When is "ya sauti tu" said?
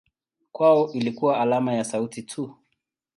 1.73-2.55